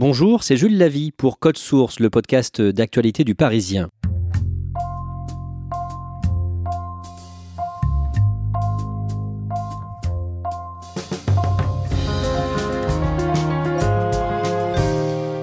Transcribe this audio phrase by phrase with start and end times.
[0.00, 3.88] Bonjour, c'est Jules Lavie pour Code Source, le podcast d'actualité du Parisien.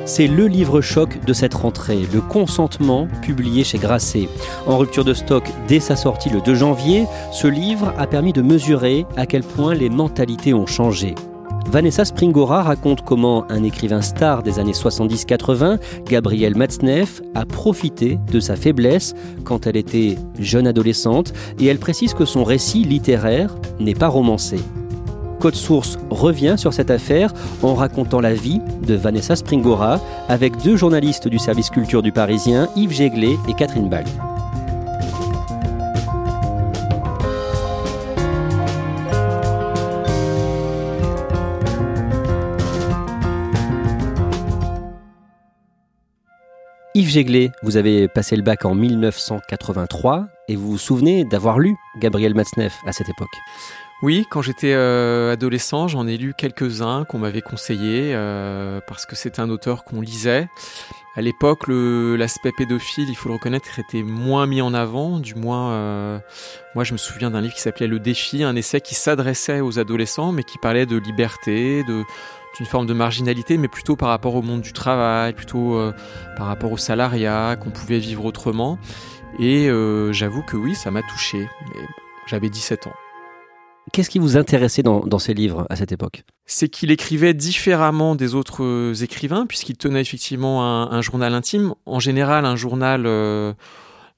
[0.06, 4.30] C'est le livre choc de cette rentrée, Le consentement, publié chez Grasset.
[4.68, 8.42] En rupture de stock dès sa sortie le 2 janvier, ce livre a permis de
[8.42, 11.14] mesurer à quel point les mentalités ont changé.
[11.76, 18.40] Vanessa Springora raconte comment un écrivain star des années 70-80, Gabriel Matzneff, a profité de
[18.40, 23.94] sa faiblesse quand elle était jeune adolescente et elle précise que son récit littéraire n'est
[23.94, 24.58] pas romancé.
[25.42, 30.78] Code Source revient sur cette affaire en racontant la vie de Vanessa Springora avec deux
[30.78, 34.06] journalistes du service culture du Parisien, Yves Jéglet et Catherine Ball.
[47.64, 52.76] Vous avez passé le bac en 1983 et vous vous souvenez d'avoir lu Gabriel Matzneff
[52.86, 53.30] à cette époque?
[54.02, 59.16] Oui, quand j'étais euh, adolescent, j'en ai lu quelques-uns qu'on m'avait conseillés euh, parce que
[59.16, 60.50] c'était un auteur qu'on lisait.
[61.16, 65.20] À l'époque, l'aspect pédophile, il faut le reconnaître, était moins mis en avant.
[65.20, 66.20] Du moins, euh,
[66.76, 69.80] moi, je me souviens d'un livre qui s'appelait Le Défi, un essai qui s'adressait aux
[69.80, 72.04] adolescents, mais qui parlait de liberté, de
[72.58, 75.94] d'une forme de marginalité, mais plutôt par rapport au monde du travail, plutôt euh,
[76.38, 78.78] par rapport au salariat, qu'on pouvait vivre autrement.
[79.40, 81.48] Et euh, j'avoue que oui, ça m'a touché.
[82.28, 82.94] J'avais 17 ans.
[83.92, 86.24] Qu'est-ce qui vous intéressait dans, ces livres à cette époque?
[86.46, 91.76] C'est qu'il écrivait différemment des autres euh, écrivains, puisqu'il tenait effectivement un, journal intime.
[91.86, 93.06] En général, un journal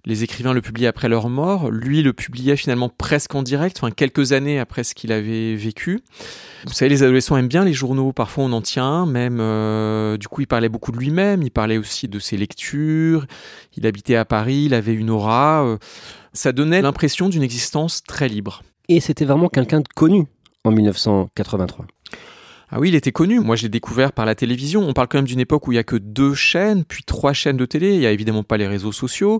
[0.07, 1.69] les écrivains le publiaient après leur mort.
[1.69, 5.99] Lui le publiait finalement presque en direct, enfin quelques années après ce qu'il avait vécu.
[6.65, 8.13] Vous savez, les adolescents aiment bien les journaux.
[8.13, 9.05] Parfois, on en tient.
[9.05, 11.43] Même, euh, du coup, il parlait beaucoup de lui-même.
[11.43, 13.27] Il parlait aussi de ses lectures.
[13.75, 14.63] Il habitait à Paris.
[14.67, 15.65] Il avait une aura.
[15.65, 15.77] Euh,
[16.31, 18.63] ça donnait l'impression d'une existence très libre.
[18.87, 20.25] Et c'était vraiment quelqu'un de connu
[20.63, 21.85] en 1983.
[22.69, 23.41] Ah oui, il était connu.
[23.41, 24.87] Moi, je l'ai découvert par la télévision.
[24.87, 27.33] On parle quand même d'une époque où il y a que deux chaînes, puis trois
[27.33, 27.95] chaînes de télé.
[27.95, 29.39] Il y a évidemment pas les réseaux sociaux.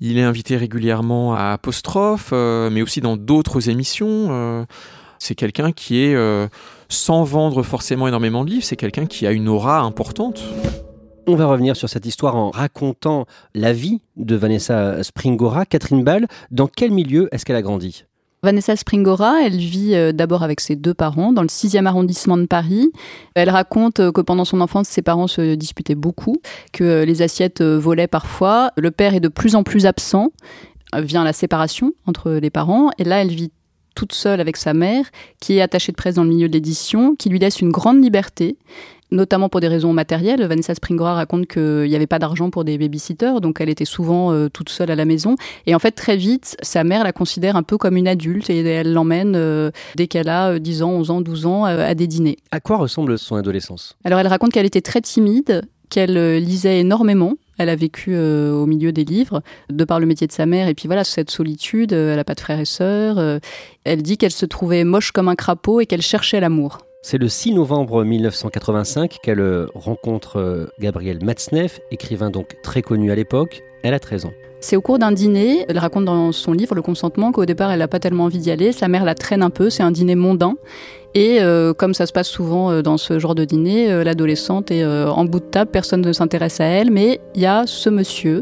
[0.00, 4.28] Il est invité régulièrement à Apostrophe, euh, mais aussi dans d'autres émissions.
[4.30, 4.64] Euh.
[5.18, 6.46] c'est quelqu'un qui est, euh,
[6.88, 10.40] sans vendre forcément énormément de livres, c'est quelqu'un qui a une aura importante.
[11.26, 15.66] On va revenir sur cette histoire en racontant la vie de Vanessa Springora.
[15.66, 18.04] Catherine Ball, dans quel milieu est-ce qu'elle a grandi?
[18.42, 22.46] Vanessa Springora, elle vit euh, d'abord avec ses deux parents dans le 6e arrondissement de
[22.46, 22.92] Paris.
[23.34, 26.36] Elle raconte euh, que pendant son enfance, ses parents se disputaient beaucoup,
[26.72, 28.70] que euh, les assiettes volaient parfois.
[28.76, 30.32] Le père est de plus en plus absent.
[30.96, 32.90] Vient la séparation entre les parents.
[32.96, 33.50] Et là, elle vit
[33.94, 35.04] toute seule avec sa mère,
[35.40, 38.02] qui est attachée de presse dans le milieu de l'édition, qui lui laisse une grande
[38.02, 38.56] liberté
[39.10, 40.44] notamment pour des raisons matérielles.
[40.44, 44.32] Vanessa Springora raconte qu'il n'y avait pas d'argent pour des babysitters, donc elle était souvent
[44.32, 45.36] euh, toute seule à la maison.
[45.66, 48.60] Et en fait, très vite, sa mère la considère un peu comme une adulte et
[48.60, 52.06] elle l'emmène, euh, dès qu'elle a 10 euh, ans, 11 ans, 12 ans, à des
[52.06, 52.36] dîners.
[52.50, 53.96] À quoi ressemble son adolescence?
[54.04, 57.34] Alors, elle raconte qu'elle était très timide, qu'elle lisait énormément.
[57.58, 60.74] Elle a vécu au milieu des livres, de par le métier de sa mère, et
[60.74, 63.40] puis voilà, cette solitude, elle n'a pas de frères et sœurs.
[63.82, 66.78] elle dit qu'elle se trouvait moche comme un crapaud et qu'elle cherchait l'amour.
[67.00, 73.14] C'est le 6 novembre 1985 qu'elle rencontre euh, Gabriel Matzneff, écrivain donc très connu à
[73.14, 73.62] l'époque.
[73.84, 74.32] Elle a 13 ans.
[74.58, 77.78] C'est au cours d'un dîner, elle raconte dans son livre Le consentement qu'au départ elle
[77.78, 80.16] n'a pas tellement envie d'y aller, sa mère la traîne un peu, c'est un dîner
[80.16, 80.56] mondain.
[81.14, 84.84] Et euh, comme ça se passe souvent euh, dans ce genre de dîner, l'adolescente est
[84.84, 88.40] en bout de table, personne ne s'intéresse à elle, mais il y a ce monsieur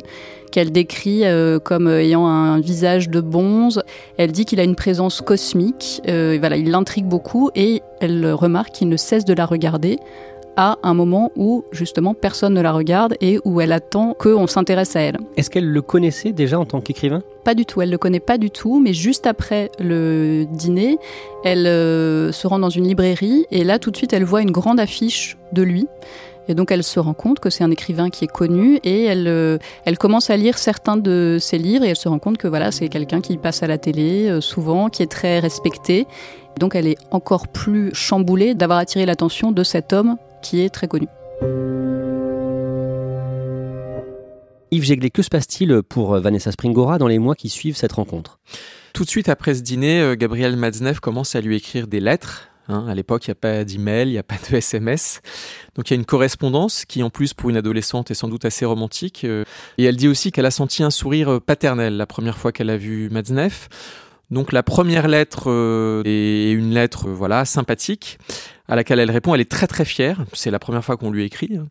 [0.50, 1.22] qu'elle décrit
[1.64, 3.82] comme ayant un visage de bonze.
[4.16, 8.88] Elle dit qu'il a une présence cosmique, voilà, il l'intrigue beaucoup et elle remarque qu'il
[8.88, 9.98] ne cesse de la regarder
[10.56, 14.96] à un moment où justement personne ne la regarde et où elle attend qu'on s'intéresse
[14.96, 15.18] à elle.
[15.36, 17.22] Est-ce qu'elle le connaissait déjà en tant qu'écrivain?
[17.44, 20.98] Pas du tout, elle le connaît pas du tout, mais juste après le dîner,
[21.44, 24.50] elle euh, se rend dans une librairie et là tout de suite elle voit une
[24.50, 25.86] grande affiche de lui.
[26.48, 29.28] Et donc elle se rend compte que c'est un écrivain qui est connu et elle,
[29.28, 32.48] euh, elle commence à lire certains de ses livres et elle se rend compte que
[32.48, 36.06] voilà, c'est quelqu'un qui passe à la télé euh, souvent, qui est très respecté.
[36.58, 40.88] Donc elle est encore plus chamboulée d'avoir attiré l'attention de cet homme qui est très
[40.88, 41.08] connu.
[44.70, 48.38] Yves Jéglé, que se passe-t-il pour Vanessa Springora dans les mois qui suivent cette rencontre?
[48.92, 52.48] Tout de suite après ce dîner, euh, Gabriel Matzneff commence à lui écrire des lettres.
[52.68, 52.86] Hein.
[52.88, 55.20] à l'époque, il n'y a pas d'email, il n'y a pas de SMS.
[55.74, 58.44] Donc il y a une correspondance qui, en plus, pour une adolescente, est sans doute
[58.44, 59.22] assez romantique.
[59.24, 59.44] Euh.
[59.78, 62.76] Et elle dit aussi qu'elle a senti un sourire paternel la première fois qu'elle a
[62.76, 63.68] vu Matzneff.
[64.30, 68.18] Donc la première lettre euh, est une lettre voilà sympathique
[68.68, 69.34] à laquelle elle répond.
[69.34, 70.24] Elle est très très fière.
[70.32, 71.66] C'est la première fois qu'on lui écrit, hein,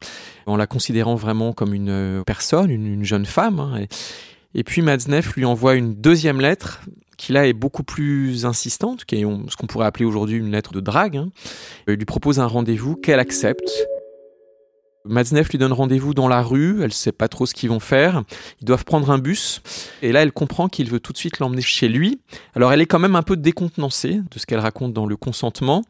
[0.45, 3.59] en la considérant vraiment comme une euh, personne, une, jeune femme.
[3.59, 3.85] Hein,
[4.53, 6.81] et, puis Madsneff lui envoie une deuxième lettre
[7.17, 11.17] qui là est beaucoup plus insistante, ce qu'on pourrait appeler aujourd'hui une lettre de drague.
[11.17, 11.29] Hein.
[11.87, 13.69] Il lui propose un rendez-vous qu'elle accepte.
[15.07, 18.23] Madsneff lui donne rendez-vous dans la rue, elle sait pas trop ce qu'ils vont faire.
[18.61, 19.61] Ils doivent prendre un bus.
[20.01, 22.21] Et là, elle comprend qu'il veut tout de suite l'emmener chez lui.
[22.55, 25.83] Alors, elle est quand même un peu décontenancée de ce qu'elle raconte dans le consentement.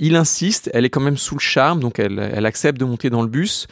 [0.00, 3.22] Il insiste, elle est quand même sous le charme, donc elle accepte de monter dans
[3.22, 3.68] le bus.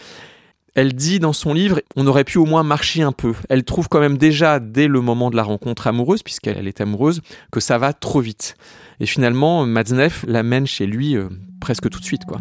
[0.76, 3.32] Elle dit dans son livre, on aurait pu au moins marcher un peu.
[3.48, 7.22] Elle trouve quand même déjà, dès le moment de la rencontre amoureuse, puisqu'elle est amoureuse,
[7.50, 8.56] que ça va trop vite.
[9.00, 11.30] Et finalement, Madsneff l'amène chez lui euh,
[11.62, 12.40] presque tout de suite, quoi.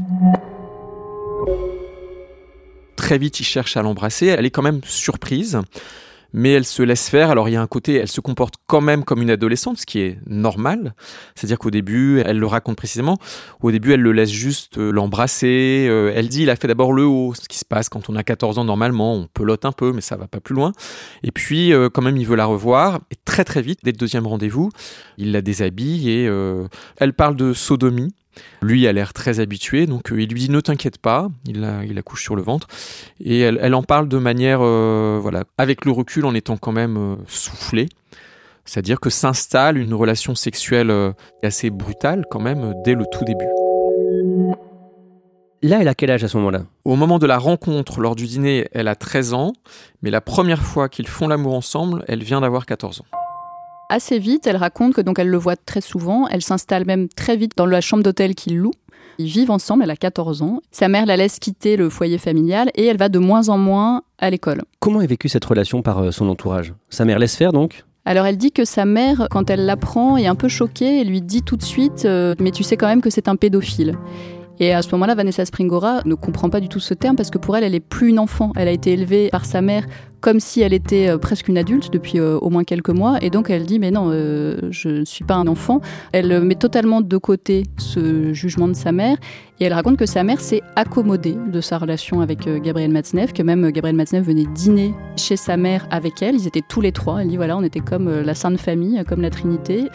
[2.98, 4.26] Très vite, il cherche à l'embrasser.
[4.26, 5.62] Elle est quand même surprise
[6.36, 7.32] mais elle se laisse faire.
[7.32, 9.86] Alors il y a un côté, elle se comporte quand même comme une adolescente, ce
[9.86, 10.94] qui est normal.
[11.34, 13.18] C'est-à-dire qu'au début, elle le raconte précisément,
[13.62, 15.88] au début elle le laisse juste euh, l'embrasser.
[15.90, 18.16] Euh, elle dit, il a fait d'abord le haut, ce qui se passe quand on
[18.18, 20.74] a 14 ans normalement, on pelote un peu, mais ça va pas plus loin.
[21.24, 23.00] Et puis euh, quand même, il veut la revoir.
[23.12, 24.72] Et très très vite, dès le deuxième rendez-vous,
[25.18, 26.30] il la déshabille et
[26.98, 28.14] elle parle de sodomie.
[28.62, 31.84] Lui a l'air très habitué, donc euh, il lui dit ne t'inquiète pas, il la,
[31.84, 32.68] il couche sur le ventre.
[33.24, 36.98] Et elle, en parle de manière, euh, voilà, avec le recul en étant quand même
[36.98, 37.90] euh, soufflée.
[38.66, 40.92] C'est-à-dire que s'installe une relation sexuelle
[41.44, 43.46] assez brutale quand même dès le tout début.
[45.62, 46.64] Là, elle a quel âge à ce moment-là?
[46.84, 49.54] Au moment de la rencontre, lors du dîner, elle a 13 ans,
[50.02, 53.25] mais la première fois qu'ils font l'amour ensemble, elle vient d'avoir 14 ans.
[53.96, 56.28] Assez vite, elle raconte que donc elle le voit très souvent.
[56.28, 58.74] Elle s'installe même très vite dans la chambre d'hôtel qu'il loue.
[59.20, 60.60] Ils vivent ensemble, elle a 14 ans.
[60.70, 64.02] Sa mère la laisse quitter le foyer familial et elle va de moins en moins
[64.20, 64.64] à l'école.
[64.82, 66.74] Comment est vécue cette relation par euh, son entourage?
[66.90, 67.86] Sa mère laisse faire donc?
[68.04, 71.22] Alors elle dit que sa mère, quand elle l'apprend, est un peu choquée et lui
[71.22, 73.98] dit tout de suite euh, Mais tu sais quand même que c'est un pédophile».
[74.60, 77.38] Et à ce moment-là, Vanessa Springora ne comprend pas du tout ce terme parce que
[77.38, 78.54] pour elle, elle est plus une enfant.
[78.56, 79.86] Elle a été élevée par sa mère
[80.26, 83.20] comme si elle était euh, presque une adulte depuis euh, au moins quelques mois.
[83.22, 85.82] Et donc elle dit mais non, euh, je ne suis pas un enfant.
[86.14, 89.18] Elle met totalement de côté ce jugement de sa mère
[89.60, 93.44] et elle raconte que sa mère s'est accommodée de sa relation avec Gabriel Matzneff, que
[93.44, 96.34] même Gabriel Matzneff venait dîner chez sa mère avec elle.
[96.34, 97.22] Ils étaient tous les trois.
[97.22, 99.90] Elle dit voilà, on était comme la Sainte Famille, comme la Trinité.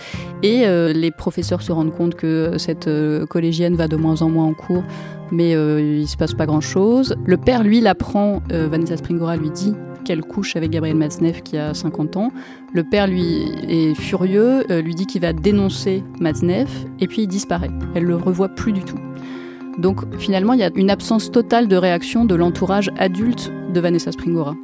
[0.44, 2.88] Et les professeurs se rendent compte que cette
[3.28, 4.84] collégienne va de moins en moins en cours
[5.32, 7.14] mais il se passe pas grand chose.
[7.24, 11.74] Le père, lui, l'apprend, Vanessa Springora lui dit qu'elle couche avec Gabriel Matzneff qui a
[11.74, 12.32] 50 ans.
[12.72, 17.26] Le père, lui, est furieux, euh, lui dit qu'il va dénoncer Matzneff, et puis il
[17.26, 17.70] disparaît.
[17.94, 18.98] Elle le revoit plus du tout.
[19.78, 24.12] Donc finalement, il y a une absence totale de réaction de l'entourage adulte de Vanessa
[24.12, 24.54] Springora.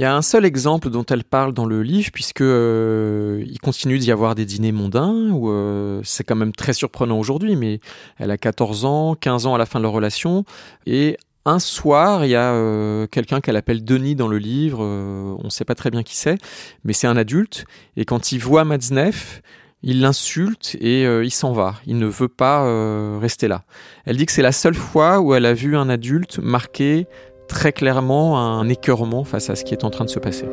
[0.00, 3.58] Il y a un seul exemple dont elle parle dans le livre, puisque euh, il
[3.58, 7.80] continue d'y avoir des dîners mondains, euh, c'est quand même très surprenant aujourd'hui, mais
[8.16, 10.44] elle a 14 ans, 15 ans à la fin de leur relation,
[10.86, 15.36] et un soir, il y a euh, quelqu'un qu'elle appelle Denis dans le livre, euh,
[15.38, 16.36] on ne sait pas très bien qui c'est,
[16.84, 17.64] mais c'est un adulte,
[17.96, 19.40] et quand il voit Madsneff,
[19.82, 21.76] il l'insulte et euh, il s'en va.
[21.86, 23.64] Il ne veut pas rester là.
[24.04, 27.06] Elle dit que c'est la seule fois où elle a vu un adulte marquer
[27.48, 30.44] très clairement un écœurement face à ce qui est en train de se passer.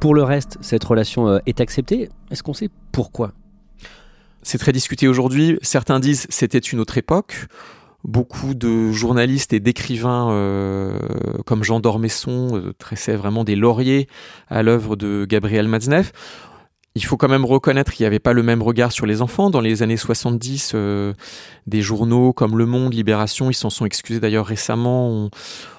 [0.00, 2.08] Pour le reste, cette relation est acceptée?
[2.30, 3.32] Est-ce qu'on sait pourquoi?
[4.42, 5.58] C'est très discuté aujourd'hui.
[5.60, 7.46] Certains disent c'était une autre époque.
[8.04, 10.98] Beaucoup de journalistes et d'écrivains euh,
[11.46, 14.08] comme Jean d'Ormesson euh, tressaient vraiment des lauriers
[14.48, 16.12] à l'œuvre de Gabriel Matzneff.
[16.96, 19.50] Il faut quand même reconnaître qu'il n'y avait pas le même regard sur les enfants.
[19.50, 21.12] Dans les années 70, euh,
[21.66, 25.28] des journaux comme Le Monde, Libération, ils s'en sont excusés d'ailleurs récemment,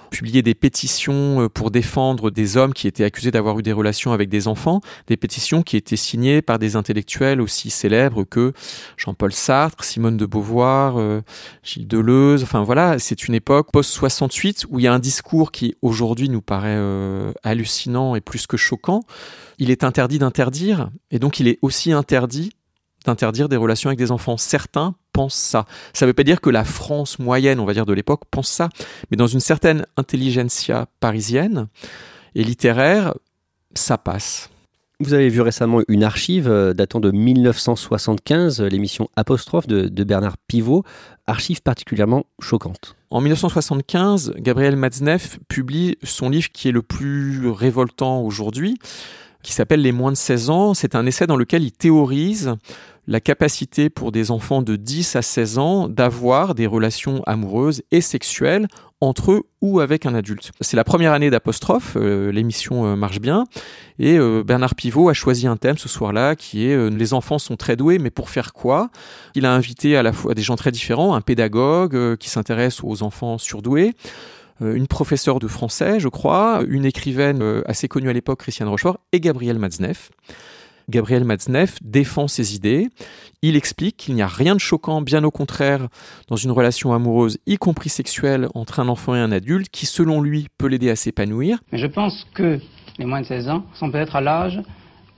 [0.10, 4.14] publié des pétitions euh, pour défendre des hommes qui étaient accusés d'avoir eu des relations
[4.14, 8.54] avec des enfants, des pétitions qui étaient signées par des intellectuels aussi célèbres que
[8.98, 11.22] Jean-Paul Sartre, Simone de Beauvoir, euh,
[11.64, 12.44] Gilles Deleuze.
[12.44, 16.42] Enfin voilà, c'est une époque post-68 où il y a un discours qui aujourd'hui nous
[16.42, 19.02] paraît euh, hallucinant et plus que choquant.
[19.58, 22.52] Il est interdit d'interdire et donc il est aussi interdit
[23.06, 24.38] d'interdire des relations avec des enfants.
[24.38, 25.66] Certains pensent ça.
[25.94, 28.50] Ça ne veut pas dire que la France moyenne, on va dire de l'époque, pense
[28.50, 28.68] ça,
[29.10, 31.68] mais dans une certaine intelligentsia parisienne
[32.36, 33.14] et littéraire,
[33.76, 34.50] ça passe.
[35.00, 40.38] Vous avez vu récemment une archive euh, datant de 1975, l'émission Apostrophe de, de, Bernard
[40.38, 40.84] Pivot,
[41.28, 42.98] archive particulièrement choquante.
[43.10, 48.78] En 1975, Gabriel Matzneff publie son livre qui est le plus révoltant aujourd'hui,
[49.44, 50.74] qui s'appelle Les moins de 16 ans.
[50.74, 52.56] C'est un essai dans lequel il théorise
[53.08, 58.02] la capacité pour des enfants de 10 à 16 ans d'avoir des relations amoureuses et
[58.02, 58.68] sexuelles
[59.02, 60.52] entre eux ou avec un adulte.
[60.62, 63.46] C'est la première année d'apostrophe, euh, l'émission euh, marche bien,
[64.00, 67.56] et euh, Bernard Pivot a choisi un thème ce soir-là qui est les enfants sont
[67.56, 68.90] très doués, mais pour faire quoi?
[69.36, 73.04] Il a invité à la fois des gens très différents, un pédagogue qui s'intéresse aux
[73.04, 73.94] enfants surdoués,
[74.62, 79.20] une professeure de français, je crois, une écrivaine assez connue à l'époque, Christiane Rochefort, et
[79.20, 80.12] Gabriel Matzneff.
[80.90, 82.90] Gabriel Matzneff défend ses idées.
[83.42, 85.88] Il explique qu'il n'y a rien de choquant, bien au contraire,
[86.28, 90.22] dans une relation amoureuse, y compris sexuelle, entre un enfant et un adulte, qui selon
[90.22, 91.60] lui peut l'aider à s'épanouir.
[91.72, 92.60] Mais je pense que
[92.98, 94.62] les moins de 16 ans sont peut-être à l'âge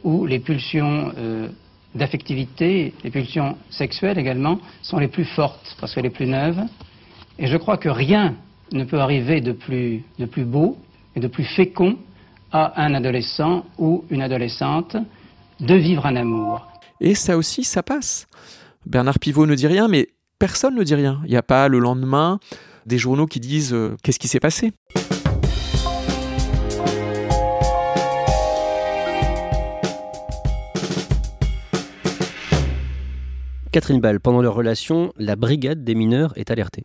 [0.04, 1.50] où les pulsions euh,
[1.96, 6.62] d'affectivité, les pulsions sexuelles également, sont les plus fortes, parce qu'elles sont les plus neuves.
[7.40, 8.36] Et je crois que rien
[8.72, 10.78] ne peut arriver de plus, de plus beau
[11.16, 11.98] et de plus fécond
[12.52, 14.96] à un adolescent ou une adolescente
[15.60, 16.68] de vivre un amour.
[17.00, 18.28] Et ça aussi, ça passe.
[18.86, 20.08] Bernard Pivot ne dit rien, mais
[20.40, 21.22] personne ne dit rien.
[21.26, 22.40] Il n'y a pas le lendemain
[22.86, 24.72] des journaux qui disent euh, qu'est-ce qui s'est passé.
[33.72, 36.84] Catherine Ball, pendant leur relation, la brigade des mineurs est alertée.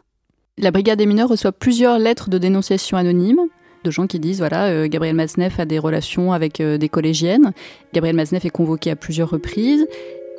[0.59, 3.49] La brigade des mineurs reçoit plusieurs lettres de dénonciation anonymes
[3.84, 7.52] de gens qui disent voilà, euh, Gabriel Matzneff a des relations avec euh, des collégiennes.
[7.92, 9.86] Gabriel Matzneff est convoqué à plusieurs reprises.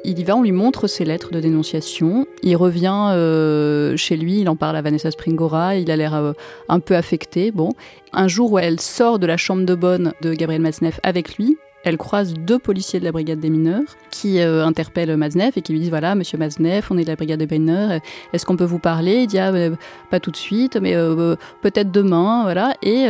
[0.05, 2.27] Il y va, on lui montre ses lettres de dénonciation.
[2.41, 6.33] Il revient euh, chez lui, il en parle à Vanessa Springora, il a l'air
[6.67, 7.51] un peu affecté.
[7.51, 7.69] Bon,
[8.11, 11.57] un jour où elle sort de la chambre de bonne de Gabriel Matzneff avec lui,
[11.83, 15.73] elle croise deux policiers de la brigade des mineurs qui euh, interpellent Maznev et qui
[15.73, 17.99] lui disent voilà, monsieur Maznev, on est de la brigade des mineurs,
[18.31, 19.23] est-ce qu'on peut vous parler?
[19.23, 19.75] Il dit ah, euh,
[20.09, 22.75] pas tout de suite, mais euh, peut-être demain, voilà.
[22.81, 23.03] Et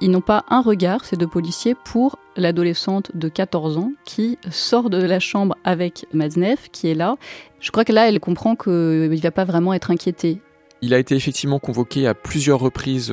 [0.00, 4.90] ils n'ont pas un regard, ces deux policiers, pour l'adolescente de 14 ans qui sort
[4.90, 7.16] de la chambre avec Maznev, qui est là.
[7.60, 10.40] Je crois que là, elle comprend qu'il ne va pas vraiment être inquiété.
[10.80, 13.12] Il a été effectivement convoqué à plusieurs reprises,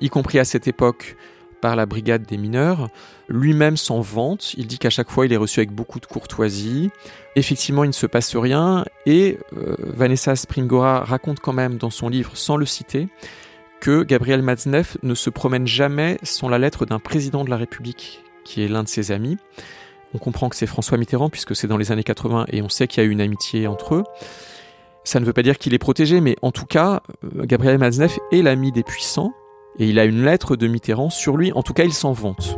[0.00, 1.16] y compris à cette époque,
[1.62, 2.90] par la brigade des mineurs.
[3.28, 6.90] Lui-même s'en vante, il dit qu'à chaque fois il est reçu avec beaucoup de courtoisie.
[7.36, 12.10] Effectivement, il ne se passe rien et euh, Vanessa Springora raconte quand même dans son
[12.10, 13.08] livre, sans le citer,
[13.80, 18.22] que Gabriel Matzneff ne se promène jamais sans la lettre d'un président de la République,
[18.44, 19.38] qui est l'un de ses amis.
[20.14, 22.86] On comprend que c'est François Mitterrand, puisque c'est dans les années 80 et on sait
[22.86, 24.04] qu'il y a eu une amitié entre eux.
[25.04, 28.18] Ça ne veut pas dire qu'il est protégé, mais en tout cas, euh, Gabriel Matzneff
[28.30, 29.32] est l'ami des puissants,
[29.78, 32.56] et il a une lettre de Mitterrand sur lui, en tout cas il s'en vante.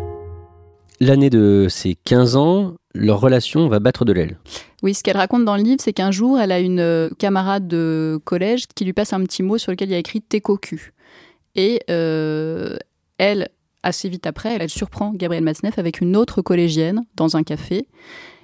[1.01, 4.39] L'année de ses 15 ans, leur relation va battre de l'aile.
[4.83, 7.67] Oui, ce qu'elle raconte dans le livre, c'est qu'un jour, elle a une euh, camarade
[7.67, 10.41] de collège qui lui passe un petit mot sur lequel il y a écrit T'es
[10.41, 10.93] cocu.
[11.57, 12.77] Et euh,
[13.19, 13.49] elle,
[13.83, 17.89] assez vite après, elle, surprend Gabrielle Matzneff avec une autre collégienne dans un café.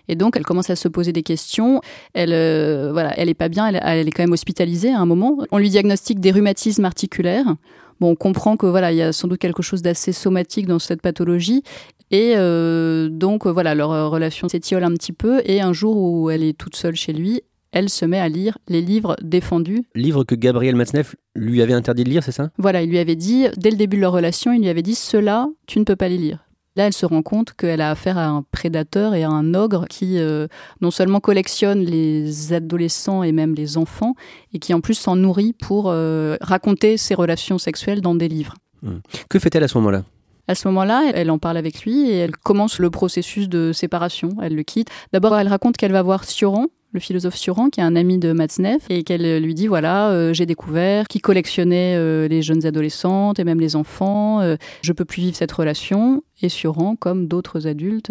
[0.08, 1.80] Et donc, elle commence à se poser des questions.
[2.14, 3.68] Elle, euh, voilà, elle est pas bien.
[3.68, 5.38] Elle, elle, est quand même hospitalisée à un moment.
[5.52, 7.54] On lui diagnostique des rhumatismes articulaires.
[8.00, 10.78] Bon, on comprend que voilà, il y a sans doute quelque chose d'assez somatique dans
[10.78, 11.62] cette pathologie.
[12.10, 15.42] Et euh, donc voilà, leur euh, relation s'étiole un petit peu.
[15.44, 17.42] Et un jour où elle est toute seule chez lui,
[17.72, 19.84] elle se met à lire les livres défendus.
[19.94, 22.50] Livres que Gabriel Matzneff lui avait interdit de lire, c'est ça?
[22.58, 24.96] Voilà, il lui avait dit, dès le début de leur relation, il lui avait dit,
[24.96, 26.44] ceux-là, tu ne peux pas les lire.
[26.76, 29.86] Là, elle se rend compte qu'elle a affaire à un prédateur et à un ogre
[29.88, 30.46] qui euh,
[30.80, 34.14] non seulement collectionne les adolescents et même les enfants,
[34.54, 38.54] et qui en plus s'en nourrit pour euh, raconter ses relations sexuelles dans des livres.
[38.82, 38.98] Hmm.
[39.28, 40.04] Que fait-elle à ce moment-là?
[40.46, 44.30] À ce moment-là, elle en parle avec lui et elle commence le processus de séparation.
[44.42, 44.88] Elle le quitte.
[45.12, 48.32] D'abord, elle raconte qu'elle va voir Sioran, le philosophe Suran, qui est un ami de
[48.32, 53.38] Matzneff, et qu'elle lui dit voilà, euh, j'ai découvert qu'il collectionnait euh, les jeunes adolescentes
[53.38, 56.22] et même les enfants, euh, je peux plus vivre cette relation.
[56.42, 58.10] Et Suran, comme d'autres adultes,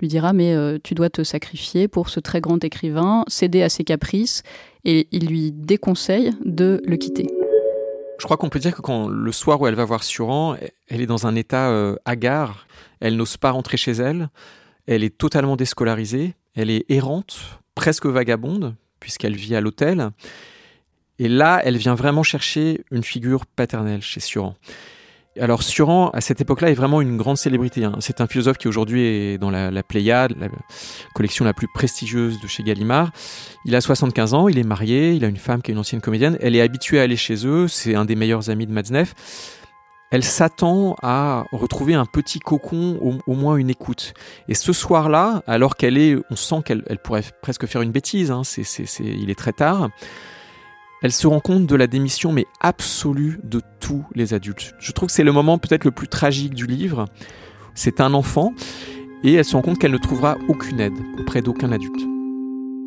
[0.00, 0.54] lui dira mais
[0.84, 4.44] tu dois te sacrifier pour ce très grand écrivain, céder à ses caprices,
[4.84, 7.26] et il lui déconseille de le quitter.
[8.20, 10.54] Je crois qu'on peut dire que quand le soir où elle va voir Suran,
[10.86, 12.68] elle est dans un état hagard,
[13.00, 14.28] elle n'ose pas rentrer chez elle,
[14.86, 20.10] elle est totalement déscolarisée, elle est errante, presque vagabonde, puisqu'elle vit à l'hôtel.
[21.20, 24.56] Et là, elle vient vraiment chercher une figure paternelle chez Suran.
[25.38, 27.84] Alors Suran, à cette époque-là, est vraiment une grande célébrité.
[27.84, 27.96] Hein.
[28.00, 30.48] C'est un philosophe qui aujourd'hui est dans la, Pléiade, la
[31.14, 33.12] collection la plus prestigieuse de chez Gallimard.
[33.66, 36.00] Il a 75 ans, il est marié, il a une femme qui est une ancienne
[36.00, 36.38] comédienne.
[36.40, 39.14] Elle est habituée à aller chez eux, c'est un des meilleurs amis de Matzneff
[40.10, 44.14] elle s'attend à retrouver un petit cocon, au, moins une écoute.
[44.48, 48.42] Et ce soir-là, alors qu'elle est, on sent qu'elle pourrait presque faire une bêtise, hein,
[49.00, 49.88] il est très tard,
[51.02, 54.74] elle se rend compte de la démission, mais absolue, de tous les adultes.
[54.78, 57.04] Je trouve que c'est le moment peut-être le plus tragique du livre.
[57.74, 58.54] C'est un enfant,
[59.22, 62.00] et elle se rend compte qu'elle ne trouvera aucune aide auprès d'aucun adulte.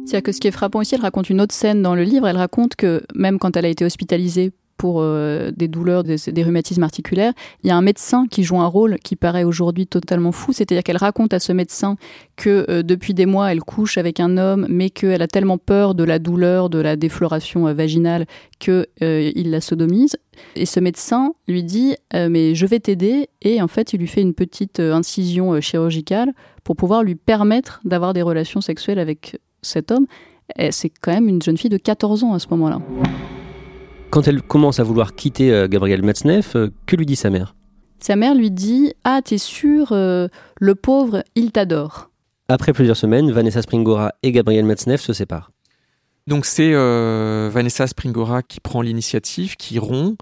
[0.05, 2.27] C'est-à-dire que ce qui est frappant aussi, elle raconte une autre scène dans le livre.
[2.27, 6.83] Elle raconte que même quand elle a été hospitalisée pour euh, des douleurs, des, rhumatismes
[6.83, 7.33] articulaires,
[7.63, 10.83] il y a un médecin qui joue un rôle qui paraît aujourd'hui totalement fou, c'est-à-dire
[10.83, 11.97] qu'elle raconte à ce médecin
[12.37, 15.95] que euh, depuis des mois, elle couche avec un homme, mais qu'elle a tellement peur
[15.95, 18.25] de la douleur, de la défloration euh, vaginale,
[18.57, 20.15] qu'il il la sodomise.
[20.55, 23.27] Et ce médecin lui dit Mais je vais t'aider.
[23.41, 26.31] Et en fait, il lui fait une petite incision chirurgicale
[26.63, 30.07] pour pouvoir lui permettre d'avoir des relations sexuelles avec cet homme.
[30.71, 32.79] C'est quand même une jeune fille de 14 ans à ce moment-là.
[34.09, 37.55] Quand elle commence à vouloir quitter euh, Gabriel Matzneff, euh, que lui dit sa mère?
[37.99, 40.27] Sa mère lui dit Ah, t'es sûr, euh,
[40.59, 42.09] le pauvre, il t'adore.
[42.47, 45.51] Après plusieurs semaines, Vanessa Springora et Gabriel Matzneff se séparent.
[46.29, 50.15] Donc c'est Vanessa Springora qui prend l'initiative, qui rompt.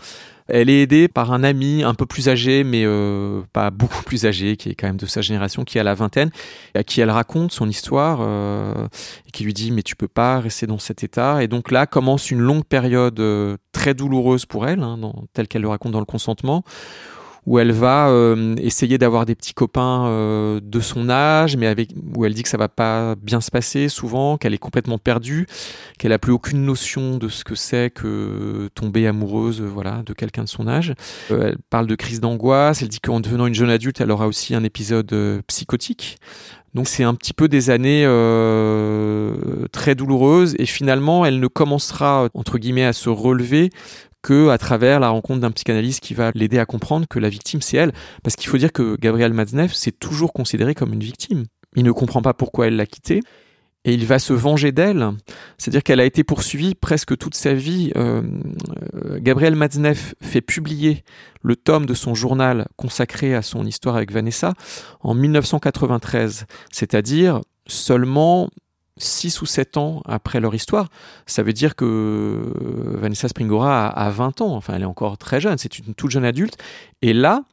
[0.47, 4.25] Elle est aidée par un ami un peu plus âgé, mais euh, pas beaucoup plus
[4.25, 6.31] âgé, qui est quand même de sa génération, qui a la vingtaine,
[6.73, 8.87] à qui elle raconte son histoire euh,
[9.27, 11.43] et qui lui dit mais tu peux pas rester dans cet état.
[11.43, 14.97] Et donc là commence une longue période euh, très douloureuse pour elle, hein,
[15.33, 16.63] telle qu'elle le raconte dans le consentement,
[17.47, 21.91] où elle va euh, essayer d'avoir des petits copains euh, de son âge, mais avec
[22.15, 25.47] où elle dit que ça va pas bien se passer souvent, qu'elle est complètement perdue,
[25.97, 30.43] qu'elle a plus aucune notion de ce que c'est que tomber amoureuse, voilà, de quelqu'un
[30.43, 30.93] de son âge.
[31.31, 32.81] Euh, elle parle de crise d'angoisse.
[32.81, 36.17] Elle dit qu'en devenant une jeune adulte, elle aura aussi un épisode psychotique.
[36.73, 38.03] Donc c'est un petit peu des années
[39.71, 43.71] très douloureuses et finalement elle ne commencera entre guillemets à se relever
[44.27, 47.61] que à travers la rencontre d'un psychanalyste qui va l'aider à comprendre que la victime
[47.61, 47.93] c'est elle.
[48.23, 51.45] Parce qu'il faut dire que Gabriel Matzneff s'est toujours considéré comme une victime.
[51.77, 53.21] Il ne comprend pas pourquoi elle l'a quitté
[53.85, 55.11] et il va se venger d'elle.
[55.57, 57.93] C'est-à-dire qu'elle a été poursuivie presque toute sa vie.
[57.95, 58.21] Euh,
[58.95, 61.05] euh, Gabriel Matzneff fait publier
[61.41, 64.55] le tome de son journal consacré à son histoire avec Vanessa
[64.99, 68.49] en 1993, c'est-à-dire seulement
[68.97, 70.89] 6 ou 7 ans après leur histoire,
[71.25, 72.53] ça veut dire que
[72.99, 76.25] Vanessa Springora a, 20 ans, enfin elle est encore très jeune, c'est une toute jeune
[76.25, 76.57] adulte,
[77.01, 77.43] et là,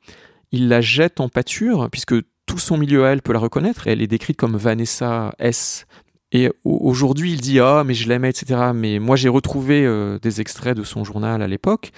[0.52, 2.14] il la jette en pâture, puisque
[2.46, 5.86] tout son milieu à elle peut la reconnaître, elle est décrite comme Vanessa S.
[6.32, 8.72] Et aujourd'hui, il dit Ah, mais je l'aimais, etc.
[8.74, 11.92] Mais moi, j'ai retrouvé euh, des extraits de son journal à l'époque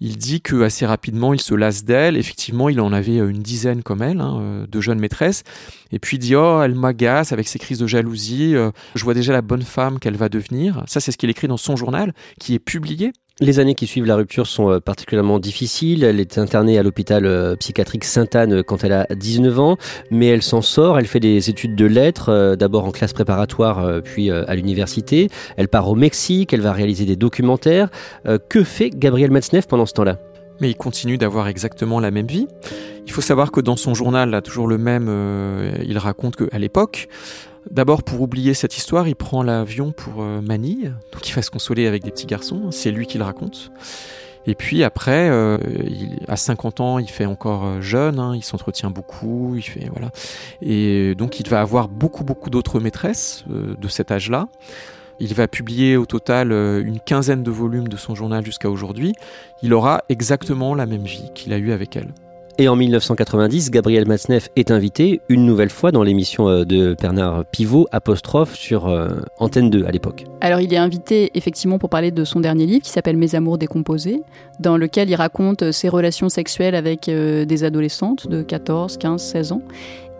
[0.00, 2.16] il dit que assez rapidement il se lasse d'elle.
[2.16, 5.42] Effectivement, il en avait euh, une dizaine comme elle, hein, euh, de jeunes maîtresses.
[5.92, 8.54] Et puis il dit oh elle m'agace avec ses crises de jalousie.
[8.56, 10.82] Euh, je vois déjà la bonne femme qu'elle va devenir.
[10.86, 14.04] Ça c'est ce qu'il écrit dans son journal, qui est publié les années qui suivent
[14.04, 16.04] la rupture sont euh, particulièrement difficiles.
[16.04, 19.76] Elle est internée à l'hôpital euh, psychiatrique Sainte-Anne euh, quand elle a 19 ans,
[20.10, 20.98] mais elle s'en sort.
[20.98, 25.28] Elle fait des études de lettres, d'abord en classe préparatoire, puis à l'université.
[25.56, 27.88] Elle part au Mexique, elle va réaliser des documentaires.
[28.48, 30.18] Que fait Gabriel Metzneff pendant ce temps-là?
[30.60, 32.46] Mais il continue d'avoir exactement la même vie.
[33.06, 35.10] Il faut savoir que dans son journal, toujours le même,
[35.86, 37.08] il raconte qu'à l'époque,
[37.68, 41.50] D'abord, pour oublier cette histoire, il prend l'avion pour euh, Manille, donc il va se
[41.50, 43.70] consoler avec des petits garçons, c'est lui qui le raconte.
[44.46, 45.58] Et puis après, euh,
[46.26, 50.10] à 50 ans, il fait encore euh, jeune, hein, il s'entretient beaucoup, il fait voilà,
[50.62, 54.48] et donc il va avoir beaucoup beaucoup d'autres maîtresses de cet âge-là.
[55.22, 59.12] Il va publier au total une quinzaine de volumes de son journal jusqu'à aujourd'hui.
[59.62, 62.08] Il aura exactement la même vie qu'il a eue avec elle.
[62.60, 67.46] Et en 1990, Gabriel Matzneff est invité une nouvelle fois dans l'émission euh, de Bernard
[67.46, 70.26] Pivot, apostrophe, sur euh, Antenne 2 à l'époque.
[70.42, 73.56] Alors il est invité effectivement pour parler de son dernier livre qui s'appelle Mes amours
[73.56, 74.20] décomposés,
[74.58, 79.52] dans lequel il raconte ses relations sexuelles avec euh, des adolescentes de 14, 15, 16
[79.52, 79.62] ans.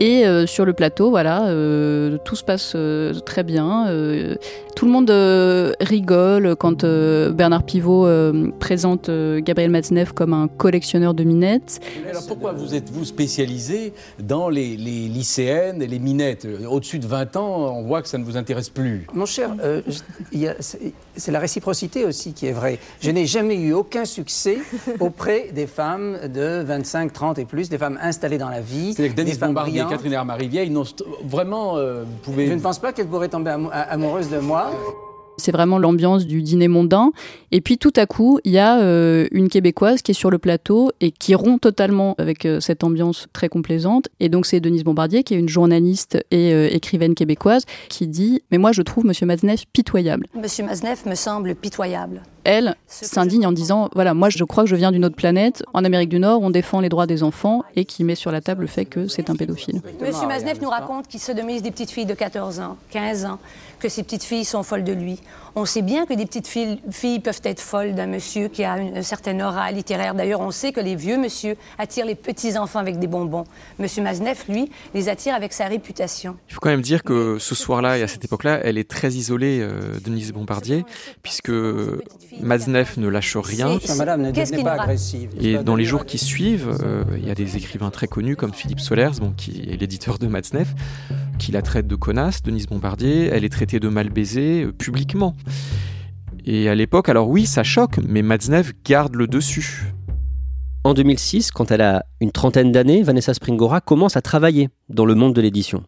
[0.02, 3.86] Et euh, sur le plateau, voilà, euh, tout se passe euh, très bien.
[3.88, 4.36] euh,
[4.74, 10.32] tout le monde euh, rigole quand euh, Bernard Pivot euh, présente euh, Gabriel Matzneff comme
[10.32, 11.80] un collectionneur de minettes.
[12.08, 16.46] Alors pourquoi vous êtes-vous spécialisé dans les, les lycéennes et les minettes?
[16.66, 19.06] Au-dessus de 20 ans, on voit que ça ne vous intéresse plus.
[19.12, 19.82] Mon cher, euh,
[21.16, 22.78] c'est la réciprocité aussi qui est vraie.
[23.02, 24.58] Je n'ai jamais eu aucun succès
[24.98, 28.94] auprès des femmes de 25, 30 et plus, des femmes installées dans la vie.
[28.94, 29.82] C'est-à-dire que des Denis femmes Bombardier.
[29.90, 30.70] Catherine Hermary-Vieille,
[31.24, 32.46] vraiment, euh, vous pouvez...
[32.46, 34.70] Je ne pense pas qu'elles pourraient tomber amou- amoureuses de moi.
[35.40, 37.12] C'est vraiment l'ambiance du dîner mondain.
[37.52, 40.38] Et puis tout à coup, il y a euh, une Québécoise qui est sur le
[40.38, 44.08] plateau et qui rompt totalement avec euh, cette ambiance très complaisante.
[44.20, 48.42] Et donc c'est Denise Bombardier, qui est une journaliste et euh, écrivaine québécoise, qui dit
[48.50, 50.26] «Mais moi, je trouve Monsieur Matzneff pitoyable.
[50.34, 54.76] Monsieur Mazneff me semble pitoyable.» Elle s'indigne en disant «Voilà, moi, je crois que je
[54.76, 55.62] viens d'une autre planète.
[55.74, 58.40] En Amérique du Nord, on défend les droits des enfants et qui met sur la
[58.40, 59.82] table le fait que c'est un pédophile.
[60.00, 63.38] Monsieur Mazneff nous raconte qu'il sodomise des petites filles de 14 ans, 15 ans,
[63.80, 65.18] que ces petites filles sont folles de lui.
[65.56, 68.78] On sait bien que des petites filles, filles peuvent être folles d'un monsieur qui a
[68.78, 70.14] une, certaine aura littéraire.
[70.14, 73.44] D'ailleurs, on sait que les vieux monsieur attirent les petits-enfants avec des bonbons.
[73.78, 76.36] Monsieur Mazneff, lui, les attire avec sa réputation.
[76.48, 79.12] Il faut quand même dire que ce soir-là et à cette époque-là, elle est très
[79.12, 80.84] isolée, euh, Denise Bombardier,
[81.22, 81.52] puisque
[82.40, 83.78] Mazneff ne lâche rien.
[83.96, 85.30] Madame, ne Qu'est-ce devenez qu'il pas agressive.
[85.40, 88.54] Et dans les jours qui suivent, euh, il y a des écrivains très connus comme
[88.54, 90.68] Philippe Solers, bon, qui est l'éditeur de Matzneff,
[91.40, 93.30] qui la traite de connasse, Denise Bombardier.
[93.32, 95.34] Elle est traitée de mal baisée euh, publiquement.
[96.44, 99.92] Et à l'époque, alors oui, ça choque, mais Matzneff garde le dessus.
[100.84, 105.14] En 2006, quand elle a une trentaine d'années, Vanessa Springora commence à travailler dans le
[105.14, 105.84] monde de l'édition.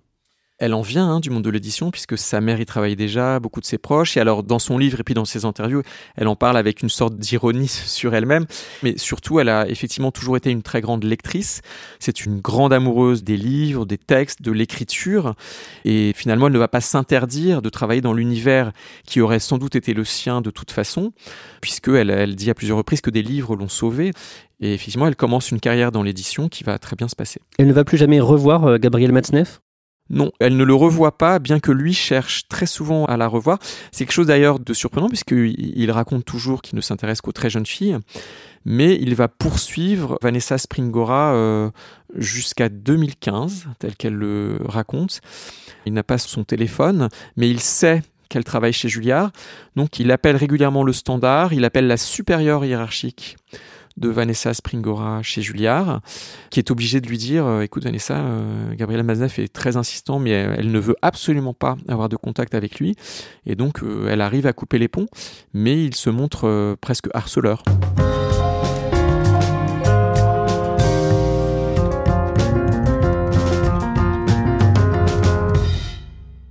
[0.63, 3.61] Elle en vient hein, du monde de l'édition puisque sa mère y travaille déjà, beaucoup
[3.61, 4.17] de ses proches.
[4.17, 5.83] Et alors dans son livre et puis dans ses interviews,
[6.15, 8.47] elle en parle avec une sorte d'ironie sur elle-même.
[8.85, 11.63] Mais surtout, elle a effectivement toujours été une très grande lectrice.
[11.99, 15.35] C'est une grande amoureuse des livres, des textes, de l'écriture.
[15.85, 18.71] Et finalement, elle ne va pas s'interdire de travailler dans l'univers
[19.05, 21.13] qui aurait sans doute été le sien de toute façon,
[21.61, 24.13] puisqu'elle elle dit à plusieurs reprises que des livres l'ont sauvée.
[24.61, 27.41] Et effectivement, elle commence une carrière dans l'édition qui va très bien se passer.
[27.59, 29.61] Elle ne va plus jamais revoir euh, Gabriel Matzneff?
[30.13, 33.59] Non, elle ne le revoit pas, bien que lui cherche très souvent à la revoir.
[33.91, 37.49] C'est quelque chose d'ailleurs de surprenant, puisqu'il il raconte toujours qu'il ne s'intéresse qu'aux très
[37.49, 37.97] jeunes filles,
[38.67, 41.71] mais il va poursuivre Vanessa Springora euh,
[42.15, 45.23] jusqu'à 2015, tel qu'elle le raconte.
[45.87, 49.31] Il n'a pas son téléphone, mais il sait qu'elle travaille chez Julliard,
[49.77, 53.37] donc il appelle régulièrement le standard, il appelle la supérieure hiérarchique
[53.97, 56.01] de Vanessa Springora chez Julliard,
[56.51, 60.19] qui est obligée de lui dire euh, écoute Vanessa, euh, Gabriela Mazneff est très insistant,
[60.19, 62.97] mais elle, ne veut absolument pas avoir de contact avec lui,
[63.47, 65.07] et donc euh, elle arrive à couper les ponts,
[65.53, 67.63] mais il se montre presque harceleur.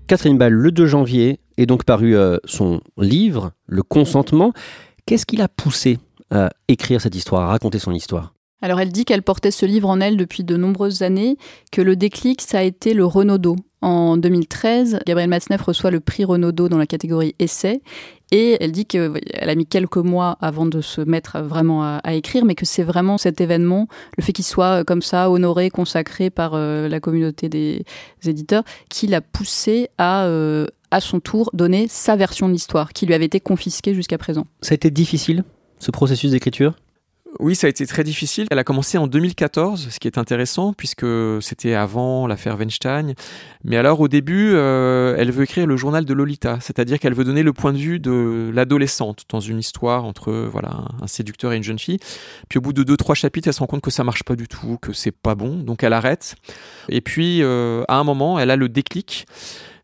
[0.08, 4.51] Catherine Ball, le 2 janvier, est donc paru son livre, Le consentement.
[5.06, 5.99] Qu'est-ce qui l'a poussé
[6.32, 9.89] à écrire cette histoire, à raconter son histoire Alors elle dit qu'elle portait ce livre
[9.89, 11.38] en elle depuis de nombreuses années,
[11.72, 13.56] que le déclic, ça a été le Renaudot.
[13.84, 17.82] En 2013, Gabriel Matzneff reçoit le prix Renaudot dans la catégorie essai.
[18.30, 22.13] Et elle dit qu'elle a mis quelques mois avant de se mettre vraiment à, à
[22.13, 26.30] écrire, mais que c'est vraiment cet événement, le fait qu'il soit comme ça honoré, consacré
[26.30, 27.84] par euh, la communauté des
[28.24, 33.06] éditeurs, qui l'a poussé à, euh, à son tour, donner sa version de l'histoire, qui
[33.06, 34.46] lui avait été confisquée jusqu'à présent.
[34.62, 35.44] Ça a été difficile,
[35.82, 36.76] ce processus d'écriture?
[37.39, 38.48] Oui, ça a été très difficile.
[38.52, 41.06] Elle a commencé en 2014, ce qui est intéressant puisque
[41.39, 43.13] c'était avant l'affaire Weinstein.
[43.63, 47.24] Mais alors au début, euh, elle veut écrire le journal de Lolita, c'est-à-dire qu'elle veut
[47.24, 51.58] donner le point de vue de l'adolescente dans une histoire entre voilà un séducteur et
[51.58, 52.00] une jeune fille.
[52.50, 54.36] Puis au bout de deux trois chapitres, elle se rend compte que ça marche pas
[54.36, 56.36] du tout, que c'est pas bon, donc elle arrête.
[56.89, 59.26] Et puis euh, à un moment, elle a le déclic.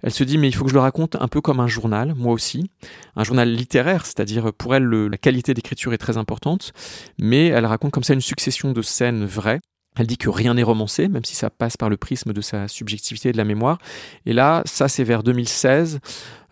[0.03, 2.13] Elle se dit mais il faut que je le raconte un peu comme un journal,
[2.15, 2.69] moi aussi,
[3.15, 6.71] un journal littéraire, c'est-à-dire pour elle le- la qualité d'écriture est très importante,
[7.19, 9.59] mais elle raconte comme ça une succession de scènes vraies.
[9.99, 12.67] Elle dit que rien n'est romancé, même si ça passe par le prisme de sa
[12.67, 13.79] subjectivité et de la mémoire.
[14.27, 15.99] Et là, ça c'est vers 2016,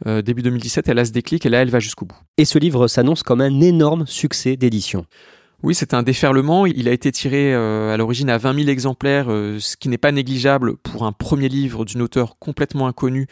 [0.07, 2.17] euh, début 2017, elle a ce déclic et là elle va jusqu'au bout.
[2.37, 5.05] Et ce livre s'annonce comme un énorme succès d'édition.
[5.63, 6.65] Oui, c'est un déferlement.
[6.65, 9.97] Il a été tiré euh, à l'origine à 20 000 exemplaires, euh, ce qui n'est
[9.97, 13.27] pas négligeable pour un premier livre d'une auteure complètement inconnue,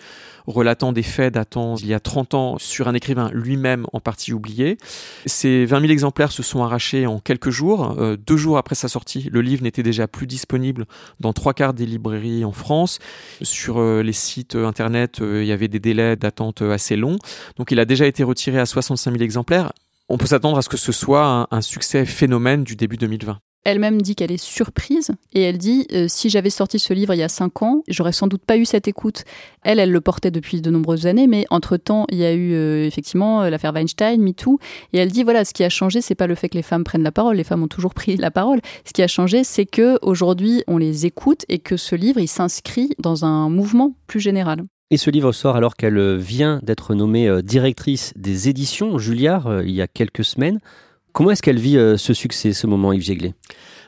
[0.47, 4.33] relatant des faits datant d'il y a 30 ans sur un écrivain lui-même en partie
[4.33, 4.77] oublié.
[5.25, 7.97] Ces 20 000 exemplaires se sont arrachés en quelques jours.
[7.99, 10.85] Euh, deux jours après sa sortie, le livre n'était déjà plus disponible
[11.19, 12.99] dans trois quarts des librairies en France.
[13.41, 17.17] Sur les sites internet, il y avait des délais d'attente assez longs.
[17.57, 19.71] Donc il a déjà été retiré à 65 000 exemplaires.
[20.13, 23.39] On peut s'attendre à ce que ce soit un, succès phénomène du début 2020.
[23.63, 27.17] Elle-même dit qu'elle est surprise et elle dit euh, si j'avais sorti ce livre il
[27.17, 29.23] y a cinq ans, j'aurais sans doute pas eu cette écoute.
[29.63, 32.85] Elle, elle le portait depuis de nombreuses années, mais entre-temps, il y a eu euh,
[32.85, 34.59] effectivement l'affaire Weinstein, MeToo,
[34.91, 36.83] et elle dit voilà, ce qui a changé, c'est pas le fait que les femmes
[36.83, 38.59] prennent la parole, les femmes ont toujours pris la parole.
[38.85, 42.27] Ce qui a changé, c'est que aujourd'hui, on les écoute et que ce livre, il
[42.27, 44.63] s'inscrit dans un mouvement plus général.
[44.93, 49.81] Et ce livre sort alors qu'elle vient d'être nommée directrice des éditions Julliard il y
[49.81, 50.59] a quelques semaines.
[51.13, 53.33] Comment est-ce qu'elle vit euh, ce succès, ce moment, Yves Jéglé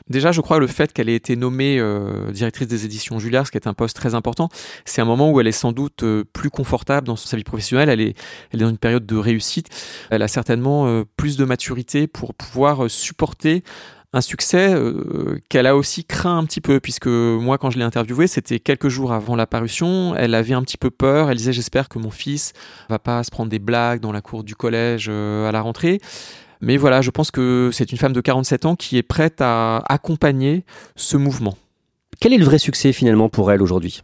[0.08, 3.52] Déjà, je crois le fait qu'elle ait été nommée euh, directrice des éditions Julliard, ce
[3.52, 4.48] qui est un poste très important,
[4.84, 7.88] c'est un moment où elle est sans doute euh, plus confortable dans sa vie professionnelle.
[7.88, 8.14] Elle est
[8.54, 9.68] dans une période de réussite.
[10.10, 13.62] Elle a certainement plus de maturité pour pouvoir supporter
[14.16, 14.74] un succès
[15.48, 18.88] qu'elle a aussi craint un petit peu, puisque moi, quand je l'ai interviewée, c'était quelques
[18.88, 20.14] jours avant la parution.
[20.16, 21.30] Elle avait un petit peu peur.
[21.30, 22.52] Elle disait J'espère que mon fils
[22.88, 26.00] va pas se prendre des blagues dans la cour du collège à la rentrée.
[26.60, 29.82] Mais voilà, je pense que c'est une femme de 47 ans qui est prête à
[29.88, 31.56] accompagner ce mouvement.
[32.20, 34.02] Quel est le vrai succès finalement pour elle aujourd'hui?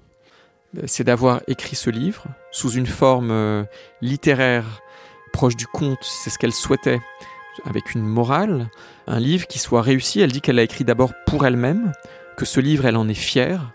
[0.87, 3.65] C'est d'avoir écrit ce livre sous une forme euh,
[4.01, 4.81] littéraire
[5.33, 7.01] proche du conte, c'est ce qu'elle souhaitait,
[7.65, 8.69] avec une morale,
[9.07, 10.21] un livre qui soit réussi.
[10.21, 11.93] Elle dit qu'elle l'a écrit d'abord pour elle-même,
[12.37, 13.73] que ce livre, elle en est fière,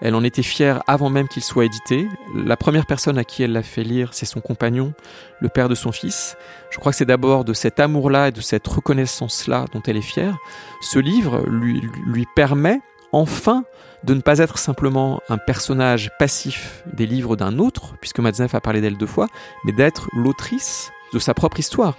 [0.00, 2.08] elle en était fière avant même qu'il soit édité.
[2.34, 4.94] La première personne à qui elle l'a fait lire, c'est son compagnon,
[5.40, 6.36] le père de son fils.
[6.70, 10.02] Je crois que c'est d'abord de cet amour-là et de cette reconnaissance-là dont elle est
[10.02, 10.38] fière.
[10.80, 12.80] Ce livre lui, permet
[13.12, 13.64] enfin
[14.04, 18.60] de ne pas être simplement un personnage passif des livres d'un autre, puisque Matzneff a
[18.60, 19.26] parlé d'elle deux fois,
[19.64, 21.96] mais d'être l'autrice de sa propre histoire.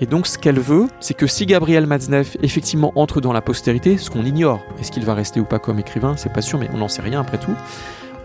[0.00, 3.98] Et donc ce qu'elle veut, c'est que si Gabriel Matzneff effectivement entre dans la postérité,
[3.98, 6.68] ce qu'on ignore, est-ce qu'il va rester ou pas comme écrivain, c'est pas sûr, mais
[6.72, 7.54] on n'en sait rien après tout,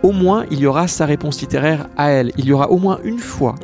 [0.04, 2.32] au moins il y aura sa réponse littéraire à elle.
[2.38, 3.56] Il y aura au moins une fois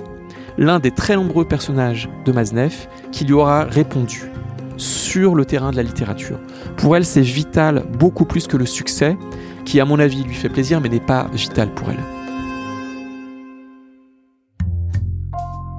[0.57, 4.31] l'un des très nombreux personnages de Matzneff qui lui aura répondu
[4.77, 6.39] sur le terrain de la littérature.
[6.77, 9.17] Pour elle, c'est vital beaucoup plus que le succès,
[9.65, 12.18] qui à mon avis lui fait plaisir, mais n'est pas vital pour elle.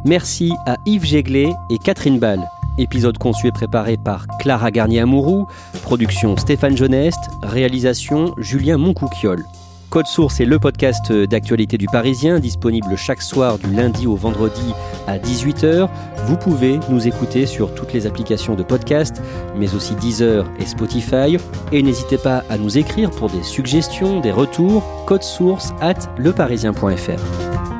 [0.04, 2.48] Merci à Yves Jéglé et Catherine Ball.
[2.78, 5.46] Épisode conçu et préparé par Clara Garnier-Amouroux,
[5.82, 9.44] production Stéphane Geneste, réalisation Julien Moncouquiol.
[9.90, 14.72] Code Source est le podcast d'actualité du Parisien, disponible chaque soir du lundi au vendredi
[15.08, 15.88] à 18h.
[16.26, 19.20] Vous pouvez nous écouter sur toutes les applications de podcast,
[19.56, 21.36] mais aussi Deezer et Spotify.
[21.72, 24.84] Et n'hésitez pas à nous écrire pour des suggestions, des retours.
[25.06, 27.79] Code Source at leparisien.fr.